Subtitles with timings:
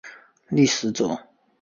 [0.49, 1.15] 历史轴。